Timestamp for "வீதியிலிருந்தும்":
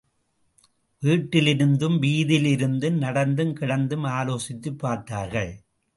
2.01-2.97